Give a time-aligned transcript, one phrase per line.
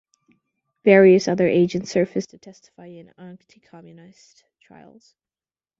[0.83, 5.13] Various other agents surfaced to testify at anti-Communist trials.